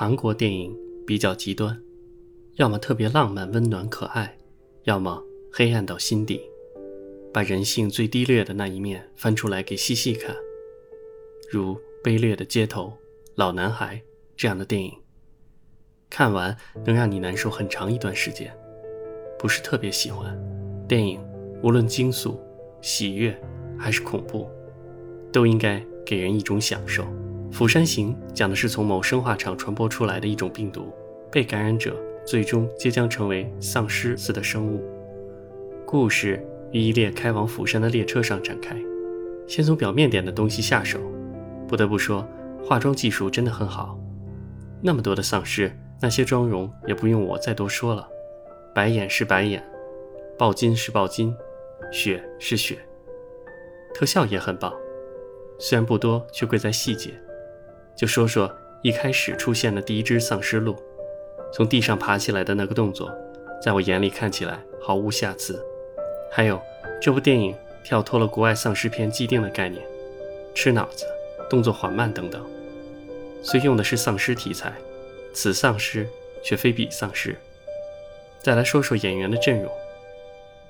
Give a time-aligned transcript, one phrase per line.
[0.00, 1.76] 韩国电影比较极端，
[2.54, 4.38] 要么特别浪漫温暖可爱，
[4.84, 5.20] 要么
[5.52, 6.40] 黑暗到心底，
[7.32, 10.36] 把人性最低劣的那一面翻出来给细细看，
[11.50, 12.84] 如《卑劣的街头》
[13.34, 13.96] 《老男孩》
[14.36, 14.92] 这样的电影，
[16.08, 18.56] 看完能让你难受很长一段时间。
[19.36, 20.32] 不是特别喜欢
[20.86, 21.20] 电影，
[21.60, 22.38] 无论惊悚、
[22.80, 23.36] 喜悦
[23.76, 24.48] 还是恐怖，
[25.32, 27.02] 都应该给人一种享受。
[27.50, 30.92] 《釜山行》讲的是从某生化厂传播出来的一种病毒，
[31.30, 34.82] 被感染者最终皆将成为丧尸似的生物。
[35.86, 38.76] 故事于一列开往釜山的列车上展开。
[39.46, 41.00] 先从表面点的东西下手，
[41.66, 42.28] 不得不说，
[42.62, 43.98] 化妆技术真的很好。
[44.82, 48.06] 那么多的丧尸，那些妆容也不用我再多说了。
[48.74, 49.66] 白眼是白眼，
[50.38, 51.34] 爆金是爆金，
[51.90, 52.78] 血是血。
[53.94, 54.72] 特效也很棒，
[55.58, 57.10] 虽然不多，却贵在细节。
[57.98, 58.48] 就说说
[58.80, 60.76] 一开始出现的第一只丧尸鹿，
[61.52, 63.12] 从地上爬起来的那个动作，
[63.60, 65.60] 在我眼里看起来毫无瑕疵。
[66.30, 66.62] 还有
[67.02, 69.84] 这部电影跳脱了国外丧尸片既定的概念，
[70.54, 71.04] 吃脑子、
[71.50, 72.40] 动作缓慢等等。
[73.42, 74.72] 虽用的是丧尸题材，
[75.32, 76.06] 此丧尸
[76.44, 77.36] 却非彼丧尸。
[78.40, 79.68] 再来说说演员的阵容，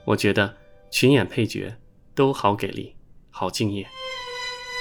[0.06, 0.54] 我觉得
[0.90, 1.74] 群演配角
[2.14, 2.96] 都好给力，
[3.30, 3.86] 好敬业。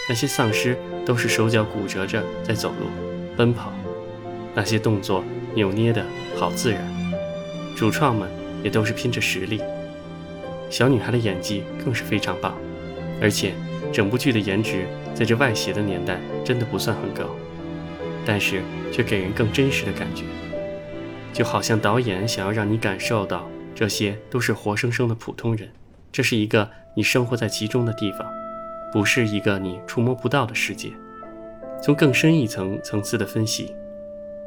[0.09, 2.87] 那些丧尸都是手脚骨折着在走路、
[3.35, 3.73] 奔跑，
[4.55, 6.05] 那些动作扭捏的
[6.35, 6.87] 好自然。
[7.75, 8.29] 主创们
[8.63, 9.61] 也都是拼着实力。
[10.69, 12.55] 小女孩的演技更是非常棒，
[13.21, 13.53] 而且
[13.93, 17.29] 整部剧的颜值在这外邪的年代真的不算很高，
[18.25, 20.23] 但是却给人更真实的感觉，
[21.31, 25.71] 就好像导演想要让你感受到这些都是活生生的普通人，
[26.11, 28.36] 这是一个你生活在其中的地方。
[28.91, 30.91] 不是一个你触摸不到的世界。
[31.81, 33.75] 从更深一层层次的分析，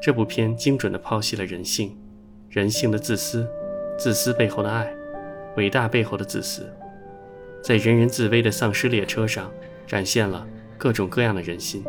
[0.02, 1.96] 这部片精准地剖析了人性，
[2.48, 3.46] 人性的自私，
[3.96, 4.92] 自私背后的爱，
[5.56, 6.68] 伟大背后的自私，
[7.62, 9.50] 在人人自危的丧尸列车上，
[9.86, 11.84] 展现了各种各样的人心。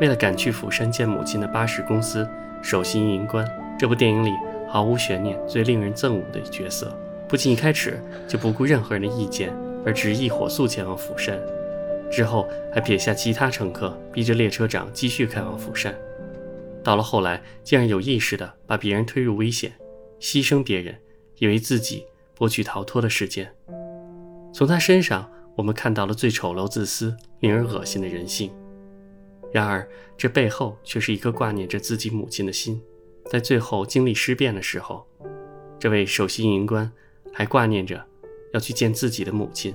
[0.00, 2.26] 为了赶去釜山见母亲的巴士公司
[2.62, 3.46] 首席运营官，
[3.78, 4.30] 这部电影里
[4.68, 6.96] 毫无悬念、最令人憎恶的角色，
[7.28, 9.52] 不仅一开始就不顾任何人的意见
[9.84, 11.38] 而执意火速前往釜山。
[12.10, 15.94] 之后还撇下其他乘客，逼着列车长继续开往釜山。
[16.82, 19.72] 到了后来，竟然有意识地把别人推入危险，
[20.18, 20.98] 牺牲别人，
[21.36, 23.52] 以为自己博取逃脱的时间。
[24.52, 28.50] 从他身上，我们看到了最丑陋、自私、令人恶心的人性。
[29.52, 29.86] 然而，
[30.16, 32.80] 这背后却是一颗挂念着自己母亲的心。
[33.26, 35.06] 在最后经历尸变的时候，
[35.78, 36.90] 这位首席运营官
[37.32, 38.02] 还挂念着
[38.54, 39.74] 要去见自己的母亲，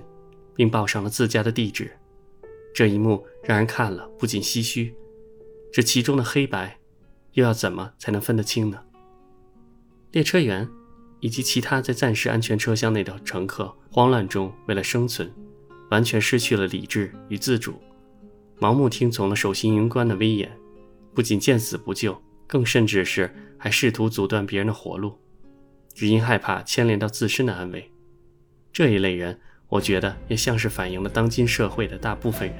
[0.55, 1.91] 并报上了自家的地址。
[2.73, 4.95] 这一幕让人看了不禁唏嘘，
[5.71, 6.79] 这其中的黑白，
[7.33, 8.81] 又要怎么才能分得清呢？
[10.11, 10.67] 列车员
[11.19, 15.31] 以及其他在暂时安全车厢内的乘客，慌乱中为了生存，
[15.91, 17.79] 完全失去了理智与自主，
[18.59, 20.51] 盲目听从了守信营官的威严，
[21.13, 25.19] 不仅见死不救，更甚至是还试图阻断别人的活路，
[25.93, 27.91] 只因害怕牵连到自身的安危。
[28.71, 29.39] 这一类人。
[29.73, 32.57] 我觉得也像是反映了当今社会的大部分人，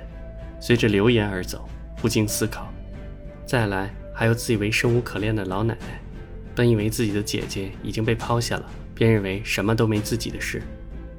[0.60, 1.70] 随着流言而走，
[2.02, 2.68] 不经思考。
[3.46, 6.02] 再来，还有自以为生无可恋的老奶奶，
[6.56, 8.66] 本以为自己的姐姐已经被抛下了，
[8.96, 10.64] 便认为什么都没自己的事，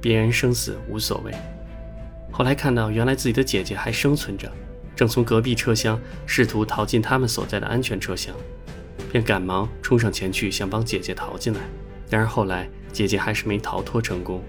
[0.01, 1.31] 别人生死无所谓。
[2.29, 4.51] 后来看到原来自己的姐姐还生存着，
[4.97, 8.35] 正从隔壁车厢试图逃进他们所在的安全车厢，
[9.13, 11.61] 便赶忙冲上前去想帮姐姐逃进来。
[12.09, 14.43] 然而后来姐姐还是没逃脱成功。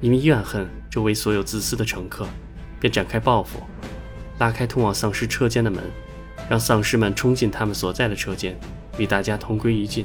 [0.00, 2.26] 因为怨恨周围所有自私的乘客，
[2.78, 3.60] 便展开报复，
[4.38, 5.82] 拉开通往丧尸车间的门，
[6.48, 8.56] 让丧尸们冲进他们所在的车间，
[8.96, 10.04] 与大家同归于尽。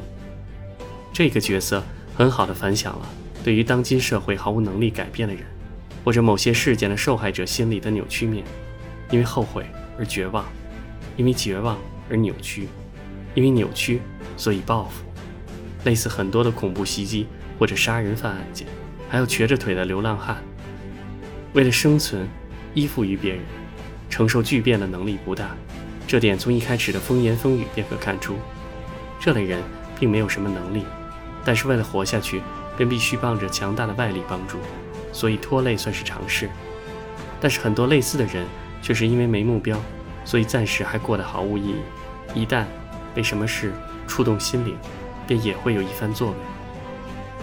[1.14, 1.84] 这个角色
[2.16, 3.08] 很好的反响了
[3.44, 5.44] 对于当今社会毫无能力改变的人，
[6.04, 8.44] 或者某些事件的受害者心理的扭曲面，
[9.12, 9.64] 因为后悔
[10.00, 10.44] 而绝望，
[11.18, 11.78] 因为绝望
[12.10, 12.68] 而扭曲，
[13.36, 14.02] 因为扭曲
[14.38, 15.04] 所以报复，
[15.84, 17.28] 类似很多的恐怖袭击
[17.60, 18.68] 或者杀人犯案件。
[19.14, 20.38] 还有瘸着腿的流浪汉，
[21.54, 22.28] 为了生存，
[22.74, 23.44] 依附于别人，
[24.10, 25.52] 承受巨变的能力不大。
[26.08, 28.36] 这点从一开始的风言风语便可看出。
[29.20, 29.62] 这类人
[30.00, 30.84] 并没有什么能力，
[31.46, 32.42] 但是为了活下去，
[32.76, 34.58] 便必须傍着强大的外力帮助，
[35.12, 36.50] 所以拖累算是常事。
[37.40, 38.44] 但是很多类似的人，
[38.82, 39.80] 却是因为没目标，
[40.26, 41.76] 所以暂时还过得毫无意义。
[42.34, 42.66] 一旦
[43.14, 43.74] 被什么事
[44.08, 44.76] 触动心灵，
[45.28, 46.38] 便也会有一番作为。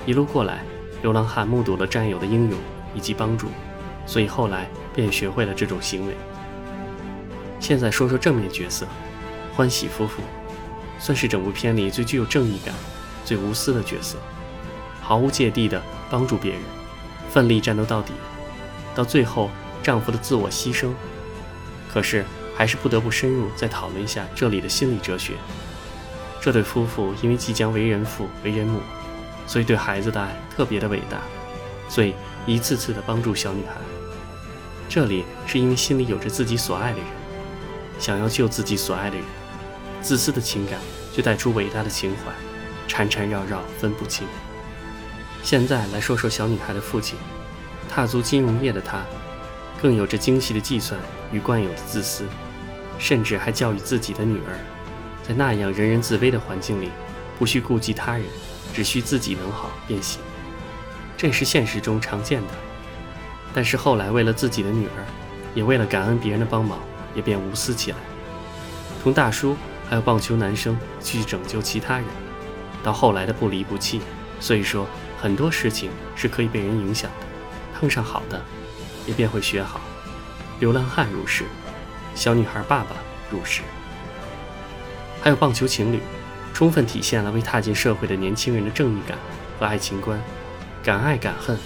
[0.05, 0.65] 一路过来。
[1.03, 2.59] 流浪汉目睹了战友的英勇
[2.95, 3.49] 以及帮助，
[4.07, 6.15] 所以后来便学会了这种行为。
[7.59, 8.87] 现在说说正面角色，
[9.55, 10.23] 欢喜夫妇。
[10.99, 12.75] 算是整部片里最具有正义感、
[13.25, 14.19] 最无私的角色，
[15.01, 16.61] 毫无芥蒂地帮助别人，
[17.31, 18.13] 奋力战斗到底，
[18.95, 19.49] 到最后
[19.83, 20.91] 丈夫的自我牺牲。
[21.91, 22.23] 可是
[22.55, 25.33] 还是不得不深入再讨论一下这里的心理哲学。
[26.39, 28.81] 这对夫妇因为即将为人父、为人母，
[29.51, 31.19] 所以对孩子的爱特别的伟大，
[31.89, 32.15] 所以
[32.47, 33.81] 一次次的帮助小女孩。
[34.89, 37.07] 这里是因为心里有着自己所爱的人，
[37.99, 39.25] 想要救自己所爱的人，
[40.01, 40.79] 自私的情感
[41.13, 42.31] 就带出伟大的情怀，
[42.87, 44.25] 缠缠绕绕分不清。
[45.43, 47.19] 现在来说说小女孩的父亲，
[47.89, 49.03] 踏足金融业的他，
[49.83, 51.01] 更有着精细的计算
[51.33, 52.25] 与惯有的自私，
[53.01, 54.55] 甚至还教育自己的女儿。
[55.27, 56.89] 在那样人人自危的环境里，
[57.37, 58.23] 不需顾及他人，
[58.73, 60.21] 只需自己能好便行，
[61.17, 62.49] 这也是现实中常见的。
[63.53, 65.05] 但是后来为了自己的女儿，
[65.55, 66.79] 也为了感恩别人的帮忙，
[67.15, 67.97] 也便无私起来。
[69.03, 69.57] 从大叔
[69.89, 72.05] 还有棒球男生去拯救其他人，
[72.83, 74.01] 到后来的不离不弃。
[74.39, 74.87] 所以说
[75.21, 77.27] 很多事情是可以被人影响的，
[77.79, 78.41] 碰上好的，
[79.07, 79.81] 也便会学好。
[80.61, 81.45] 流浪汉如是，
[82.15, 82.97] 小女孩爸爸
[83.31, 83.63] 如是。
[85.21, 86.01] 还有棒球情侣，
[86.61, 89.17] 充分体现了未踏进社会的年轻人的正义感
[89.59, 90.23] 和爱情观，
[90.83, 91.59] 敢爱敢恨，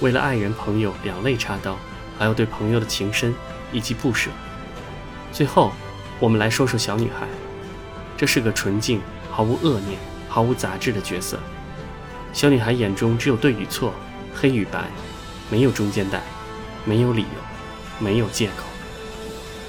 [0.00, 1.76] 为了爱人朋友两肋插刀，
[2.16, 3.34] 还有对朋友的情深
[3.72, 4.30] 以及不舍。
[5.32, 5.72] 最后，
[6.20, 7.26] 我们来说说小女孩，
[8.16, 9.98] 这是个纯净、毫无恶念、
[10.28, 11.36] 毫无杂质的角色。
[12.32, 13.92] 小女孩眼中只有对与错、
[14.32, 14.84] 黑与白，
[15.50, 16.22] 没有中间带，
[16.84, 18.62] 没有理由，没有借口。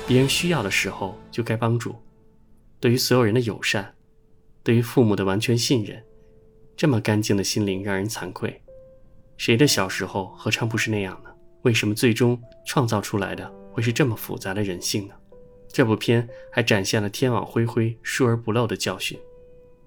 [0.05, 1.99] 别人需要的时候就该帮助。
[2.79, 3.95] 对于所有人的友善，
[4.63, 6.03] 对于父母的完全信任，
[6.75, 8.61] 这么干净的心灵让人惭愧。
[9.37, 11.29] 谁的小时候何尝不是那样呢？
[11.63, 15.13] 为什么最终创造出来的会是这么复杂的人性呢？
[15.71, 19.19] 这部片还展现了天网恢恢，疏而不漏的教训，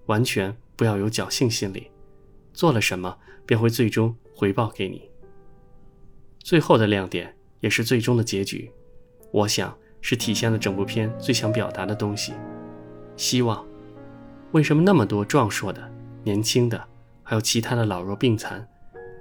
[0.07, 1.91] 完全不要有侥幸心理，
[2.53, 5.11] 做了什么便会最终回报给你。
[6.39, 8.71] 最后的亮点也是最终的结局，
[9.33, 12.33] 我想是体现了整部片最想表达的东西。
[13.17, 13.67] 希望，
[14.53, 15.81] 为什么那么多壮硕的、
[16.23, 16.83] 年轻的，
[17.23, 18.67] 还有其他的老弱病残，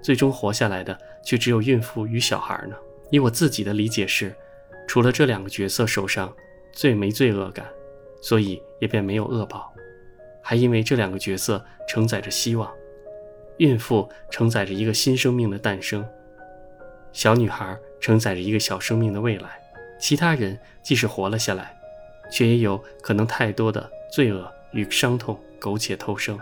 [0.01, 2.75] 最终活下来的却只有孕妇与小孩呢？
[3.09, 4.35] 以我自己的理解是，
[4.85, 6.33] 除了这两个角色受伤
[6.73, 7.65] 最没罪恶感，
[8.21, 9.73] 所以也便没有恶报，
[10.41, 12.69] 还因为这两个角色承载着希望。
[13.57, 16.05] 孕妇承载着一个新生命的诞生，
[17.13, 19.61] 小女孩承载着一个小生命的未来，
[19.97, 21.77] 其他人即使活了下来。
[22.33, 26.39] 却也有可能太多的罪恶与伤痛苟且偷生，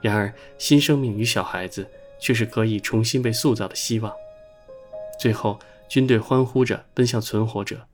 [0.00, 1.86] 然而新生命与小孩子
[2.20, 4.12] 却是可以重新被塑造的希望。
[5.18, 5.58] 最后，
[5.88, 7.86] 军队欢呼着奔向存活者，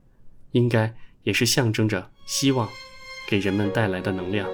[0.53, 2.69] 应该也是象征着希望
[3.27, 4.49] 给人们带来的能量。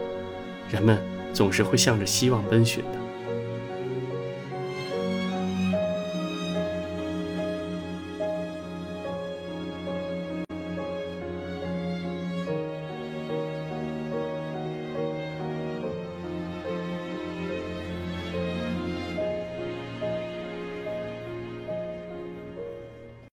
[0.71, 1.01] 人们
[1.33, 3.00] 总是会向着希望奔寻的。